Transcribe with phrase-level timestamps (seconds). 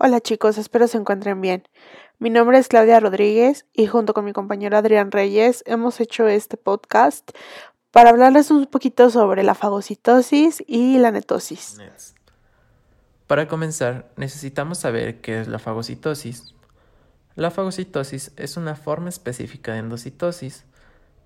[0.00, 1.64] Hola chicos, espero se encuentren bien.
[2.20, 6.56] Mi nombre es Claudia Rodríguez y junto con mi compañero Adrián Reyes hemos hecho este
[6.56, 7.32] podcast
[7.90, 11.78] para hablarles un poquito sobre la fagocitosis y la netosis.
[13.26, 16.54] Para comenzar, necesitamos saber qué es la fagocitosis.
[17.34, 20.64] La fagocitosis es una forma específica de endocitosis,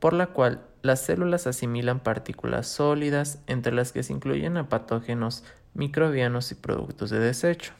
[0.01, 5.45] por la cual las células asimilan partículas sólidas entre las que se incluyen a patógenos,
[5.75, 7.75] microbianos y productos de desecho.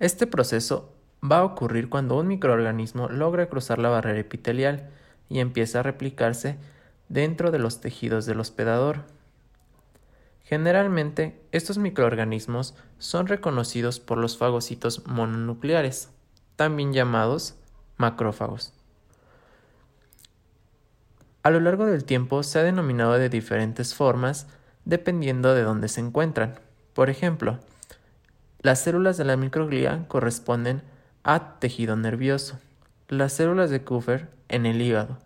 [0.00, 4.90] Este proceso va a ocurrir cuando un microorganismo logra cruzar la barrera epitelial
[5.28, 6.56] y empieza a replicarse
[7.08, 9.04] dentro de los tejidos del hospedador.
[10.44, 16.10] Generalmente, estos microorganismos son reconocidos por los fagocitos mononucleares,
[16.56, 17.56] también llamados
[17.96, 18.72] macrófagos.
[21.42, 24.46] A lo largo del tiempo se ha denominado de diferentes formas
[24.84, 26.58] dependiendo de dónde se encuentran.
[26.94, 27.58] Por ejemplo,
[28.60, 30.82] las células de la microglía corresponden
[31.22, 32.58] a tejido nervioso,
[33.08, 35.18] las células de Kupfer en el hígado.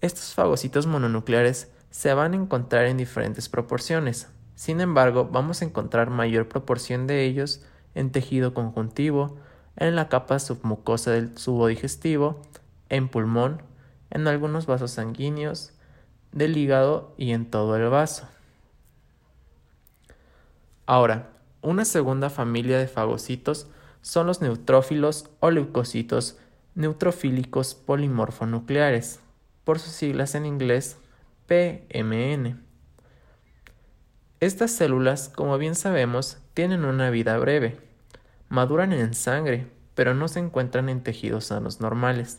[0.00, 4.28] Estos fagocitos mononucleares se van a encontrar en diferentes proporciones.
[4.54, 7.62] Sin embargo, vamos a encontrar mayor proporción de ellos
[7.94, 9.38] en tejido conjuntivo,
[9.76, 12.40] en la capa submucosa del tubo digestivo,
[12.88, 13.62] en pulmón,
[14.10, 15.72] en algunos vasos sanguíneos,
[16.32, 18.28] del hígado y en todo el vaso.
[20.86, 21.30] Ahora,
[21.66, 23.66] una segunda familia de fagocitos
[24.00, 26.38] son los neutrófilos o leucocitos
[26.76, 29.18] neutrofílicos polimorfonucleares,
[29.64, 30.96] por sus siglas en inglés
[31.48, 32.62] PMN.
[34.38, 37.80] Estas células, como bien sabemos, tienen una vida breve.
[38.48, 42.38] Maduran en sangre, pero no se encuentran en tejidos sanos normales.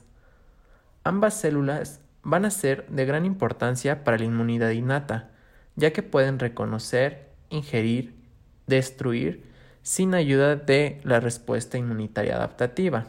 [1.03, 5.31] Ambas células van a ser de gran importancia para la inmunidad innata,
[5.75, 8.16] ya que pueden reconocer, ingerir
[8.67, 9.43] destruir
[9.81, 13.07] sin ayuda de la respuesta inmunitaria adaptativa.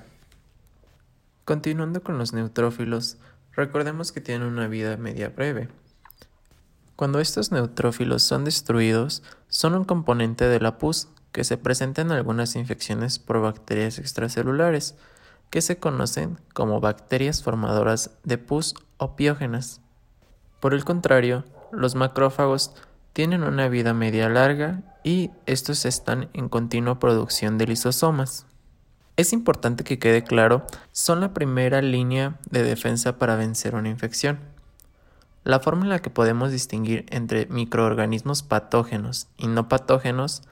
[1.44, 3.19] Continuando con los neutrófilos,
[3.53, 5.69] recordemos que tienen una vida media breve.
[6.94, 12.12] Cuando estos neutrófilos son destruidos, son un componente de la pus que se presenta en
[12.12, 14.97] algunas infecciones por bacterias extracelulares,
[15.50, 19.81] que se conocen como bacterias formadoras de pus o piógenas.
[20.60, 22.75] Por el contrario, los macrófagos
[23.13, 28.47] tienen una vida media larga y estos están en continua producción de lisosomas.
[29.17, 34.39] Es importante que quede claro, son la primera línea de defensa para vencer una infección.
[35.43, 40.43] La forma en la que podemos distinguir entre microorganismos patógenos y no patógenos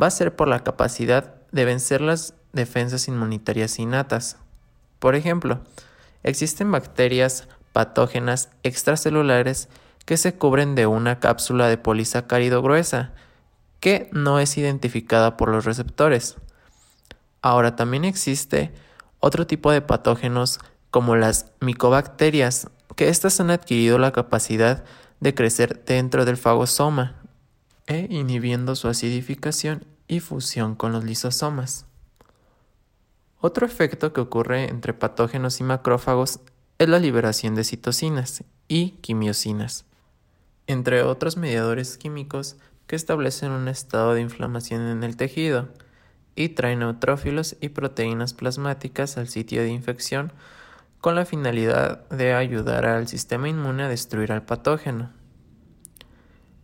[0.00, 4.36] va a ser por la capacidad de vencer las defensas inmunitarias innatas.
[4.98, 5.60] Por ejemplo,
[6.22, 9.68] existen bacterias patógenas extracelulares
[10.08, 13.12] que se cubren de una cápsula de polisacárido gruesa,
[13.78, 16.36] que no es identificada por los receptores.
[17.42, 18.72] Ahora también existe
[19.20, 20.60] otro tipo de patógenos
[20.90, 24.82] como las micobacterias, que éstas han adquirido la capacidad
[25.20, 27.16] de crecer dentro del fagosoma
[27.86, 31.84] e inhibiendo su acidificación y fusión con los lisosomas.
[33.42, 36.40] Otro efecto que ocurre entre patógenos y macrófagos
[36.78, 39.84] es la liberación de citocinas y quimiosinas
[40.68, 42.56] entre otros mediadores químicos
[42.86, 45.68] que establecen un estado de inflamación en el tejido
[46.36, 50.32] y traen neutrófilos y proteínas plasmáticas al sitio de infección
[51.00, 55.10] con la finalidad de ayudar al sistema inmune a destruir al patógeno.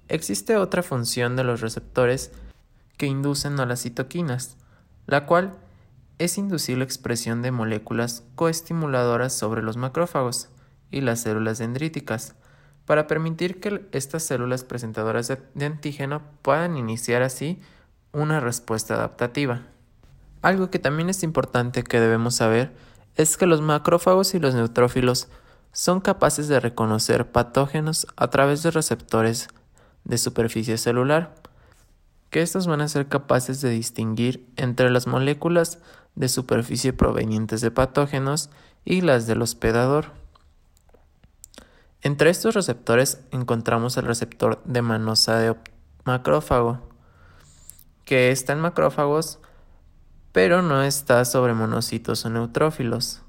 [0.09, 2.31] Existe otra función de los receptores
[2.97, 4.59] que inducen a las citoquinas,
[5.07, 5.55] la cual
[6.19, 10.51] es inducir la expresión de moléculas coestimuladoras sobre los macrófagos
[10.91, 12.37] y las células dendríticas,
[12.87, 17.61] para permitir que estas células presentadoras de antígeno puedan iniciar así
[18.13, 19.63] una respuesta adaptativa.
[20.43, 22.73] Algo que también es importante que debemos saber
[23.17, 25.29] es que los macrófagos y los neutrófilos
[25.73, 29.49] son capaces de reconocer patógenos a través de receptores
[30.05, 31.35] de superficie celular,
[32.31, 35.79] que estos van a ser capaces de distinguir entre las moléculas
[36.15, 38.51] de superficie provenientes de patógenos
[38.85, 40.13] y las del hospedador.
[42.05, 45.57] Entre estos receptores encontramos el receptor de manosa de
[46.05, 46.83] macrófago,
[48.05, 49.39] que está en macrófagos,
[50.31, 53.23] pero no está sobre monocitos o neutrófilos.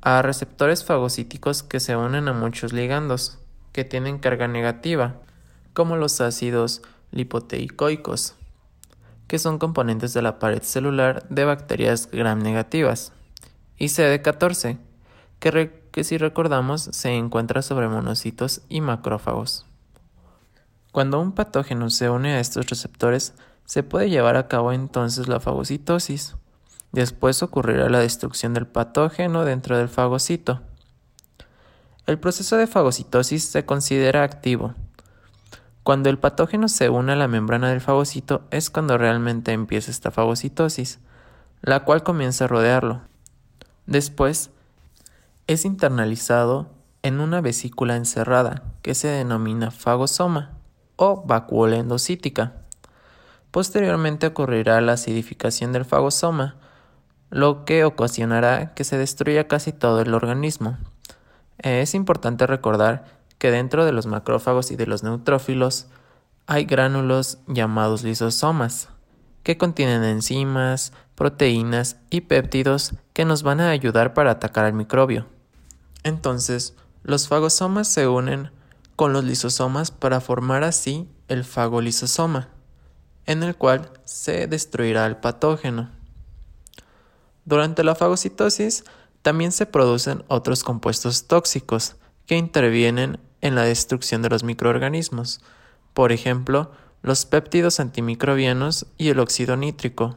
[0.00, 3.40] A receptores fagocíticos que se unen a muchos ligandos,
[3.72, 5.16] que tienen carga negativa,
[5.74, 8.36] como los ácidos lipoteicoicos,
[9.26, 13.12] que son componentes de la pared celular de bacterias gram negativas,
[13.76, 14.78] y CD14,
[15.40, 19.66] que, si recordamos se encuentra sobre monocitos y macrófagos.
[20.92, 23.34] Cuando un patógeno se une a estos receptores,
[23.68, 26.36] Se puede llevar a cabo entonces la fagocitosis.
[26.90, 30.62] Después ocurrirá la destrucción del patógeno dentro del fagocito.
[32.06, 34.74] El proceso de fagocitosis se considera activo.
[35.82, 40.10] Cuando el patógeno se une a la membrana del fagocito es cuando realmente empieza esta
[40.10, 41.00] fagocitosis,
[41.60, 43.02] la cual comienza a rodearlo.
[43.84, 44.50] Después,
[45.48, 46.68] es internalizado
[47.02, 50.58] en una vesícula encerrada que se denomina fagosoma
[50.96, 52.52] o vacuola endocítica.
[53.50, 56.56] Posteriormente ocurrirá la acidificación del fagosoma,
[57.30, 60.76] lo que ocasionará que se destruya casi todo el organismo.
[61.56, 63.06] Es importante recordar
[63.38, 65.86] que dentro de los macrófagos y de los neutrófilos
[66.46, 68.90] hay gránulos llamados lisosomas,
[69.44, 75.37] que contienen enzimas, proteínas y péptidos que nos van a ayudar para atacar al microbio.
[76.02, 78.50] Entonces, los fagosomas se unen
[78.96, 82.48] con los lisosomas para formar así el fagolisosoma,
[83.26, 85.90] en el cual se destruirá el patógeno.
[87.44, 88.84] Durante la fagocitosis
[89.22, 91.96] también se producen otros compuestos tóxicos
[92.26, 95.40] que intervienen en la destrucción de los microorganismos,
[95.94, 96.72] por ejemplo,
[97.02, 100.16] los péptidos antimicrobianos y el óxido nítrico,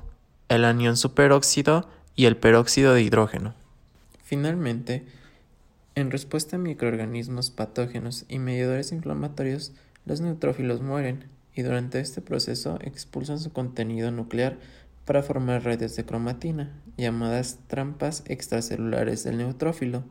[0.50, 3.54] el anión superóxido y el peróxido de hidrógeno.
[4.24, 5.08] Finalmente,
[5.96, 9.74] en respuesta a microorganismos patógenos y mediadores inflamatorios,
[10.06, 14.58] los neutrófilos mueren y durante este proceso expulsan su contenido nuclear
[15.06, 20.04] para formar redes de cromatina, llamadas trampas extracelulares del neutrófilo,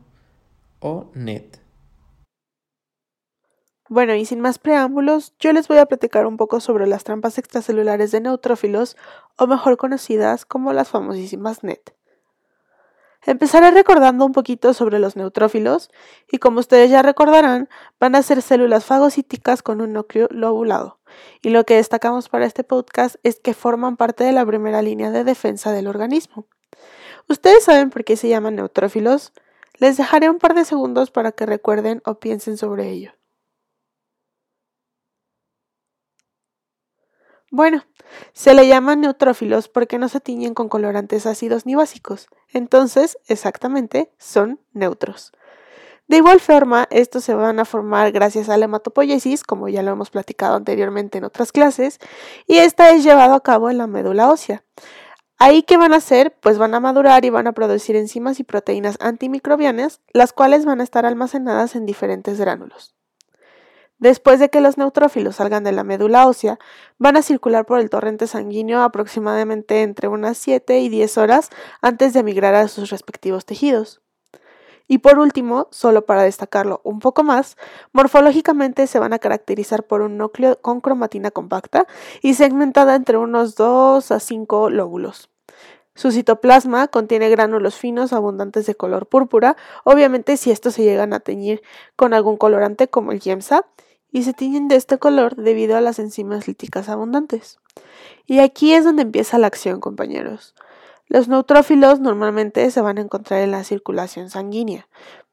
[0.79, 1.59] o NET.
[3.87, 7.37] Bueno, y sin más preámbulos, yo les voy a platicar un poco sobre las trampas
[7.37, 8.95] extracelulares de neutrófilos,
[9.37, 11.93] o mejor conocidas como las famosísimas NET.
[13.23, 15.91] Empezaré recordando un poquito sobre los neutrófilos,
[16.31, 17.69] y como ustedes ya recordarán,
[17.99, 20.99] van a ser células fagocíticas con un núcleo lobulado.
[21.41, 25.11] Y lo que destacamos para este podcast es que forman parte de la primera línea
[25.11, 26.47] de defensa del organismo.
[27.29, 29.33] ¿Ustedes saben por qué se llaman neutrófilos?
[29.77, 33.11] Les dejaré un par de segundos para que recuerden o piensen sobre ello.
[37.53, 37.83] Bueno,
[38.31, 44.09] se le llaman neutrófilos porque no se tiñen con colorantes ácidos ni básicos, entonces, exactamente,
[44.17, 45.33] son neutros.
[46.07, 49.91] De igual forma, estos se van a formar gracias a la hematopoiesis, como ya lo
[49.91, 51.99] hemos platicado anteriormente en otras clases,
[52.47, 54.63] y esta es llevada a cabo en la médula ósea.
[55.37, 58.45] Ahí qué van a hacer, pues van a madurar y van a producir enzimas y
[58.45, 62.95] proteínas antimicrobianas, las cuales van a estar almacenadas en diferentes gránulos.
[64.01, 66.57] Después de que los neutrófilos salgan de la médula ósea,
[66.97, 71.51] van a circular por el torrente sanguíneo aproximadamente entre unas 7 y 10 horas
[71.83, 74.01] antes de migrar a sus respectivos tejidos.
[74.87, 77.57] Y por último, solo para destacarlo un poco más,
[77.93, 81.85] morfológicamente se van a caracterizar por un núcleo con cromatina compacta
[82.23, 85.29] y segmentada entre unos 2 a 5 lóbulos.
[85.93, 91.19] Su citoplasma contiene gránulos finos abundantes de color púrpura, obviamente si estos se llegan a
[91.19, 91.61] teñir
[91.95, 93.67] con algún colorante como el yemsa,
[94.11, 97.59] y se tiñen de este color debido a las enzimas líticas abundantes.
[98.25, 100.53] Y aquí es donde empieza la acción, compañeros.
[101.07, 104.87] Los neutrófilos normalmente se van a encontrar en la circulación sanguínea,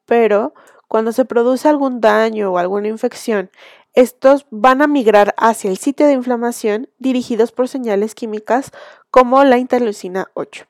[0.07, 0.55] pero
[0.89, 3.51] cuando se produce algún daño o alguna infección,
[3.95, 8.71] estos van a migrar hacia el sitio de inflamación dirigidos por señales químicas
[9.11, 10.67] como la interleucina 8.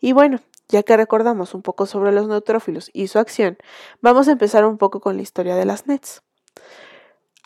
[0.00, 3.56] Y bueno, ya que recordamos un poco sobre los neutrófilos y su acción,
[4.00, 6.22] vamos a empezar un poco con la historia de las NETs.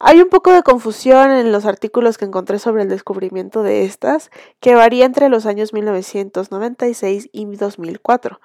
[0.02, 4.30] Hay un poco de confusión en los artículos que encontré sobre el descubrimiento de estas,
[4.58, 8.40] que varía entre los años 1996 y 2004.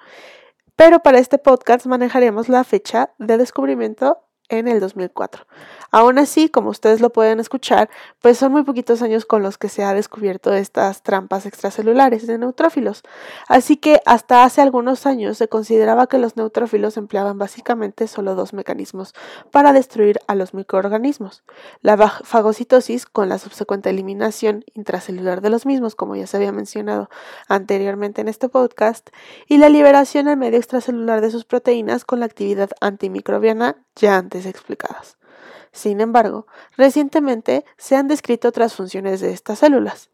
[0.76, 5.46] Pero para este podcast manejaremos la fecha de descubrimiento en el 2004.
[5.90, 7.88] Aún así, como ustedes lo pueden escuchar,
[8.20, 12.38] pues son muy poquitos años con los que se ha descubierto estas trampas extracelulares de
[12.38, 13.02] neutrófilos.
[13.48, 18.52] Así que hasta hace algunos años se consideraba que los neutrófilos empleaban básicamente solo dos
[18.52, 19.14] mecanismos
[19.50, 21.44] para destruir a los microorganismos.
[21.82, 27.08] La fagocitosis con la subsecuente eliminación intracelular de los mismos, como ya se había mencionado
[27.48, 29.10] anteriormente en este podcast,
[29.46, 34.35] y la liberación al medio extracelular de sus proteínas con la actividad antimicrobiana ya antes
[34.44, 35.16] explicadas.
[35.72, 40.10] Sin embargo, recientemente se han descrito otras funciones de estas células.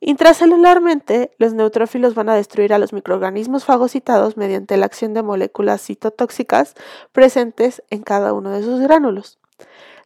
[0.00, 5.82] Intracelularmente, los neutrófilos van a destruir a los microorganismos fagocitados mediante la acción de moléculas
[5.82, 6.74] citotóxicas
[7.12, 9.38] presentes en cada uno de sus gránulos.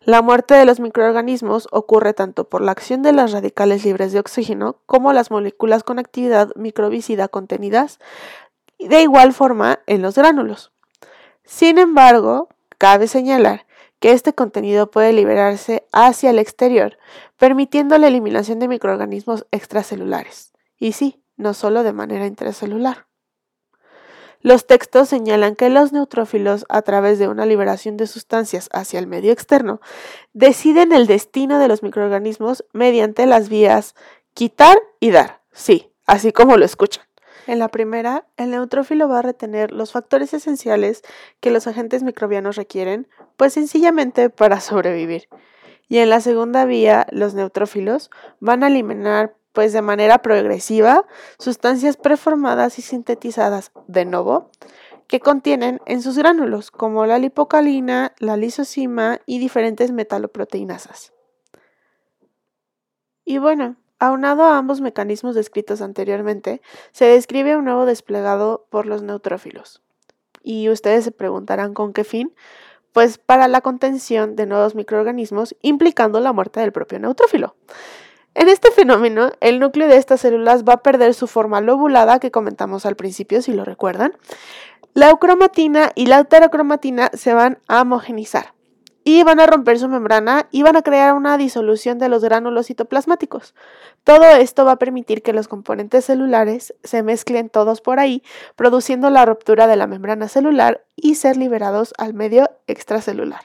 [0.01, 4.19] La muerte de los microorganismos ocurre tanto por la acción de las radicales libres de
[4.19, 8.01] oxígeno como las moléculas con actividad microbicida contenidas
[8.79, 10.73] de igual forma en los gránulos.
[11.45, 12.49] Sin embargo,
[12.85, 13.65] cabe señalar
[13.99, 16.99] que este contenido puede liberarse hacia el exterior,
[17.39, 20.53] permitiendo la eliminación de microorganismos extracelulares.
[20.77, 23.07] Y sí, no solo de manera intracelular.
[24.43, 29.07] Los textos señalan que los neutrófilos, a través de una liberación de sustancias hacia el
[29.07, 29.81] medio externo,
[30.35, 33.95] deciden el destino de los microorganismos mediante las vías
[34.35, 35.41] quitar y dar.
[35.53, 37.07] Sí, así como lo escuchan.
[37.47, 41.03] En la primera, el neutrófilo va a retener los factores esenciales
[41.41, 45.29] que los agentes microbianos requieren, pues sencillamente para sobrevivir.
[45.89, 48.11] Y en la segunda vía, los neutrófilos
[48.41, 51.07] van a eliminar pues de manera progresiva
[51.39, 54.51] sustancias preformadas y sintetizadas de nuevo
[55.07, 61.13] que contienen en sus gránulos, como la lipocalina, la lisocima y diferentes metaloproteinasas.
[63.25, 66.61] Y bueno, aunado a ambos mecanismos descritos anteriormente,
[66.93, 69.83] se describe un nuevo desplegado por los neutrófilos.
[70.43, 72.35] Y ustedes se preguntarán con qué fin,
[72.93, 77.57] pues para la contención de nuevos microorganismos implicando la muerte del propio neutrófilo.
[78.35, 82.31] En este fenómeno, el núcleo de estas células va a perder su forma lobulada que
[82.31, 84.17] comentamos al principio, si lo recuerdan.
[84.93, 88.54] La eucromatina y la heterocromatina se van a homogenizar
[89.05, 92.67] y van a romper su membrana y van a crear una disolución de los gránulos
[92.67, 93.55] citoplasmáticos.
[94.03, 98.23] Todo esto va a permitir que los componentes celulares se mezclen todos por ahí,
[98.57, 103.43] produciendo la ruptura de la membrana celular y ser liberados al medio extracelular.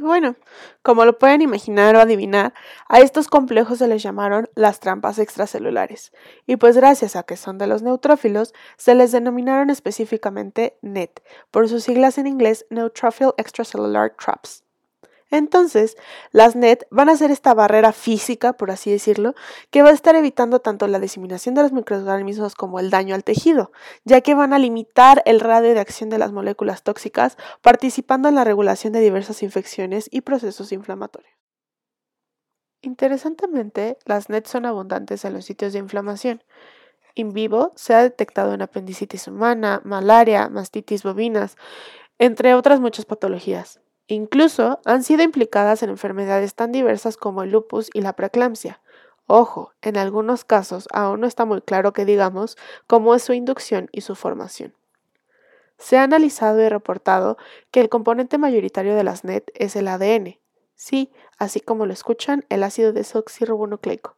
[0.00, 0.34] Bueno,
[0.82, 2.52] como lo pueden imaginar o adivinar,
[2.88, 6.12] a estos complejos se les llamaron las trampas extracelulares.
[6.46, 11.68] Y pues gracias a que son de los neutrófilos, se les denominaron específicamente NET, por
[11.68, 14.63] sus siglas en inglés Neutrophil Extracellular Traps.
[15.30, 15.96] Entonces,
[16.30, 19.34] las NET van a ser esta barrera física, por así decirlo,
[19.70, 23.24] que va a estar evitando tanto la diseminación de los microorganismos como el daño al
[23.24, 23.72] tejido,
[24.04, 28.34] ya que van a limitar el radio de acción de las moléculas tóxicas, participando en
[28.34, 31.34] la regulación de diversas infecciones y procesos inflamatorios.
[32.82, 36.44] Interesantemente, las NET son abundantes en los sitios de inflamación.
[37.14, 41.56] In vivo se ha detectado en apendicitis humana, malaria, mastitis bovinas,
[42.18, 43.80] entre otras muchas patologías.
[44.06, 48.80] Incluso han sido implicadas en enfermedades tan diversas como el lupus y la preeclampsia.
[49.26, 53.88] Ojo, en algunos casos aún no está muy claro que digamos cómo es su inducción
[53.92, 54.74] y su formación.
[55.78, 57.38] Se ha analizado y reportado
[57.70, 60.38] que el componente mayoritario de las NET es el ADN.
[60.76, 64.16] Sí, así como lo escuchan, el ácido desoxirribonucleico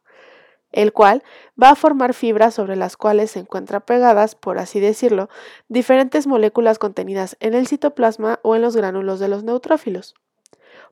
[0.71, 1.23] el cual
[1.61, 5.29] va a formar fibras sobre las cuales se encuentran pegadas, por así decirlo,
[5.67, 10.15] diferentes moléculas contenidas en el citoplasma o en los gránulos de los neutrófilos,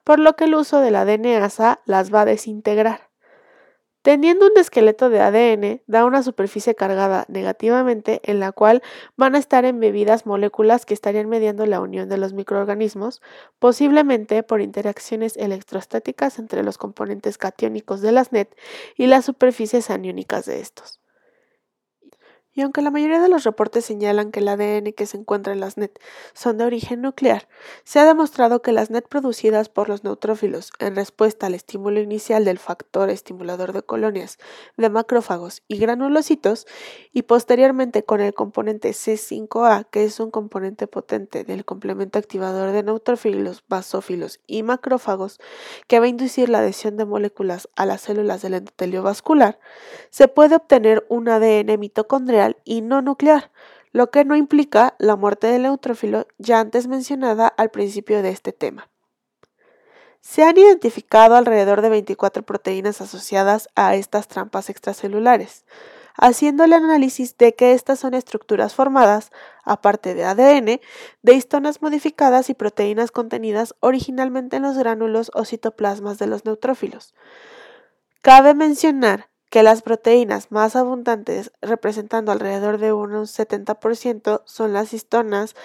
[0.04, 3.10] por lo que el uso de la DNasa las va a desintegrar.
[4.06, 8.84] Teniendo un esqueleto de ADN, da una superficie cargada negativamente en la cual
[9.18, 13.24] van a estar embebidas moléculas que estarían mediando la unión de los microorganismos,
[13.58, 18.56] posiblemente por interacciones electrostáticas entre los componentes catiónicos de las NET
[18.96, 21.00] y las superficies aniónicas de estos.
[22.56, 25.60] Y aunque la mayoría de los reportes señalan que el ADN que se encuentra en
[25.60, 26.00] las NET
[26.34, 27.50] son de origen nuclear,
[27.84, 32.46] se ha demostrado que las NET producidas por los neutrófilos en respuesta al estímulo inicial
[32.46, 34.38] del factor estimulador de colonias
[34.78, 36.66] de macrófagos y granulocitos
[37.12, 42.84] y posteriormente con el componente C5A, que es un componente potente del complemento activador de
[42.84, 45.42] neutrófilos, basófilos y macrófagos
[45.88, 49.60] que va a inducir la adhesión de moléculas a las células del endotelio vascular,
[50.10, 53.52] se puede obtener un ADN mitocondrial y no nuclear,
[53.92, 58.52] lo que no implica la muerte del neutrófilo ya antes mencionada al principio de este
[58.52, 58.90] tema.
[60.22, 65.66] Se han identificado alrededor de 24 proteínas asociadas a estas trampas extracelulares,
[66.18, 69.32] haciendo el análisis de que estas son estructuras formadas,
[69.64, 70.82] aparte de ADN,
[71.22, 77.14] de histonas modificadas y proteínas contenidas originalmente en los gránulos o citoplasmas de los neutrófilos.
[78.22, 85.56] Cabe mencionar que las proteínas más abundantes, representando alrededor de un 70%, son las histonas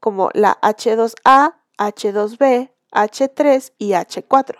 [0.00, 4.56] como la H2A, H2B, H3 y H4.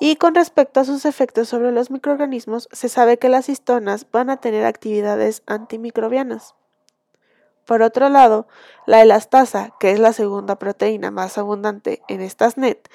[0.00, 4.30] Y con respecto a sus efectos sobre los microorganismos, se sabe que las histonas van
[4.30, 6.54] a tener actividades antimicrobianas.
[7.64, 8.46] Por otro lado,
[8.86, 12.88] la elastasa, que es la segunda proteína más abundante en estas NET,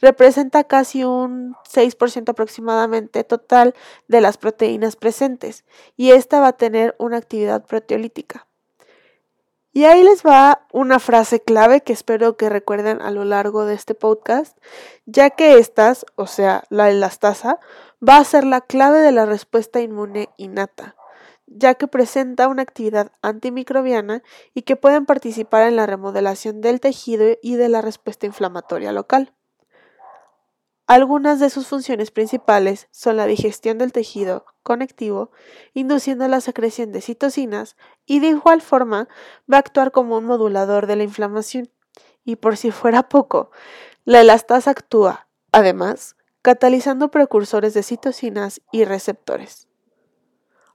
[0.00, 3.74] representa casi un 6% aproximadamente total
[4.08, 5.64] de las proteínas presentes
[5.96, 8.46] y esta va a tener una actividad proteolítica.
[9.76, 13.74] Y ahí les va una frase clave que espero que recuerden a lo largo de
[13.74, 14.56] este podcast,
[15.04, 17.58] ya que estas, o sea, la elastasa,
[18.00, 20.94] va a ser la clave de la respuesta inmune innata,
[21.46, 24.22] ya que presenta una actividad antimicrobiana
[24.54, 29.32] y que pueden participar en la remodelación del tejido y de la respuesta inflamatoria local.
[30.86, 35.30] Algunas de sus funciones principales son la digestión del tejido conectivo,
[35.72, 39.08] induciendo la secreción de citocinas y de igual forma
[39.50, 41.70] va a actuar como un modulador de la inflamación.
[42.22, 43.50] Y por si fuera poco,
[44.04, 49.68] la elastasa actúa, además, catalizando precursores de citocinas y receptores.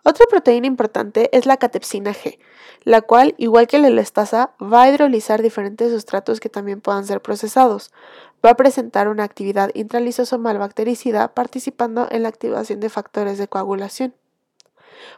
[0.03, 2.39] Otra proteína importante es la catepsina G,
[2.83, 7.21] la cual, igual que la elastasa, va a hidrolizar diferentes sustratos que también puedan ser
[7.21, 7.91] procesados.
[8.43, 14.15] Va a presentar una actividad intralisosomal bactericida participando en la activación de factores de coagulación.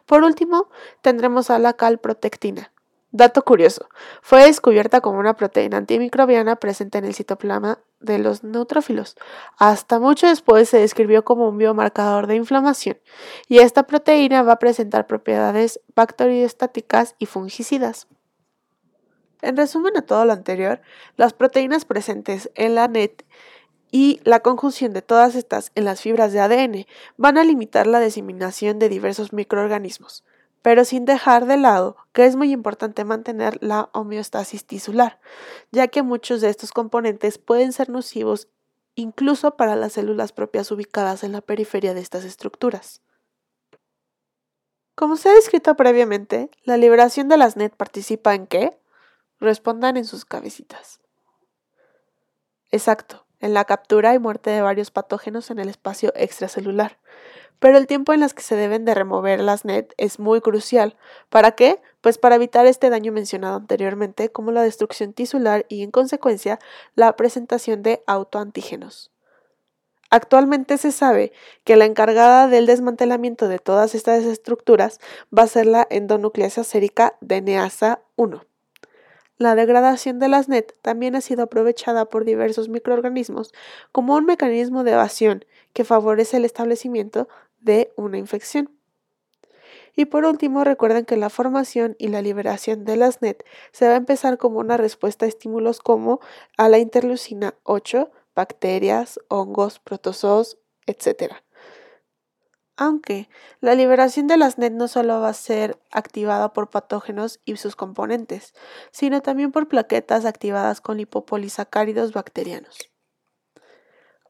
[0.06, 0.70] Por último,
[1.02, 2.72] tendremos a la calprotectina,
[3.14, 3.90] Dato curioso,
[4.22, 9.16] fue descubierta como una proteína antimicrobiana presente en el citoplasma de los neutrófilos.
[9.58, 12.98] Hasta mucho después se describió como un biomarcador de inflamación,
[13.48, 18.08] y esta proteína va a presentar propiedades bacteriostáticas y fungicidas.
[19.42, 20.82] En resumen a todo lo anterior,
[21.18, 23.26] las proteínas presentes en la NET
[23.92, 26.86] y la conjunción de todas estas en las fibras de ADN
[27.18, 30.24] van a limitar la diseminación de diversos microorganismos
[30.62, 35.20] pero sin dejar de lado que es muy importante mantener la homeostasis tisular,
[35.72, 38.48] ya que muchos de estos componentes pueden ser nocivos
[38.96, 43.02] incluso para las células propias ubicadas en la periferia de estas estructuras.
[44.96, 48.78] Como se ha descrito previamente, la liberación de las NET participa en qué?
[49.40, 51.00] Respondan en sus cabecitas.
[52.70, 56.98] Exacto, en la captura y muerte de varios patógenos en el espacio extracelular,
[57.62, 60.98] pero el tiempo en las que se deben de remover las NET es muy crucial.
[61.30, 61.80] ¿Para qué?
[62.02, 66.58] Pues para evitar este daño mencionado anteriormente, como la destrucción tisular y, en consecuencia,
[66.96, 69.12] la presentación de autoantígenos.
[70.10, 71.34] Actualmente se sabe
[71.64, 75.00] que la encargada del desmantelamiento de todas estas estructuras
[75.32, 78.51] va a ser la endonucleasa sérica DNasa 1.
[79.42, 83.52] La degradación de las NET también ha sido aprovechada por diversos microorganismos
[83.92, 87.28] como un mecanismo de evasión que favorece el establecimiento
[87.60, 88.70] de una infección.
[89.96, 93.94] Y por último, recuerden que la formación y la liberación de las NET se va
[93.94, 96.20] a empezar como una respuesta a estímulos como
[96.56, 101.34] a la interleucina 8, bacterias, hongos, protozoos, etc.
[102.78, 103.30] Aunque
[103.60, 107.76] la liberación de las NET no solo va a ser activada por patógenos y sus
[107.76, 108.54] componentes,
[108.92, 112.92] sino también por plaquetas activadas con lipopolisacáridos bacterianos.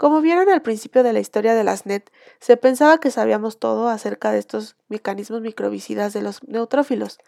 [0.01, 3.88] Como vieron al principio de la historia de las NET, se pensaba que sabíamos todo
[3.88, 7.19] acerca de estos mecanismos microbicidas de los neutrófilos.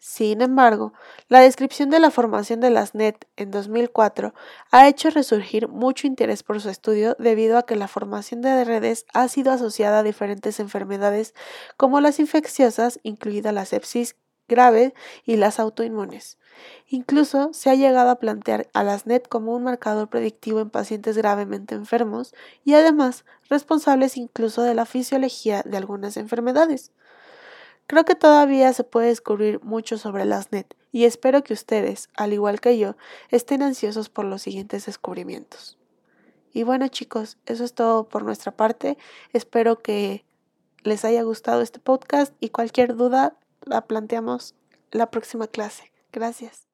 [0.00, 0.92] Sin embargo,
[1.28, 4.32] la descripción de la formación de las NET en 2004
[4.70, 9.06] ha hecho resurgir mucho interés por su estudio debido a que la formación de redes
[9.12, 11.34] ha sido asociada a diferentes enfermedades
[11.76, 14.14] como las infecciosas, incluida la sepsis
[14.46, 16.38] grave y las autoinmunes.
[16.86, 21.16] Incluso se ha llegado a plantear a las NET como un marcador predictivo en pacientes
[21.16, 22.34] gravemente enfermos
[22.64, 26.92] y además responsables incluso de la fisiología de algunas enfermedades.
[27.88, 32.34] Creo que todavía se puede descubrir mucho sobre las NET y espero que ustedes, al
[32.34, 32.96] igual que yo,
[33.30, 35.78] estén ansiosos por los siguientes descubrimientos.
[36.52, 38.98] Y bueno chicos, eso es todo por nuestra parte.
[39.32, 40.26] Espero que
[40.82, 44.54] les haya gustado este podcast y cualquier duda la planteamos
[44.90, 45.90] la próxima clase.
[46.12, 46.67] Gracias.